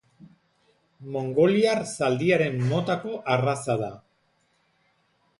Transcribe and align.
Mongoliar 1.15 1.81
zaldiaren 2.05 2.57
motako 2.71 3.13
arraza 3.35 3.75
da. 3.83 3.91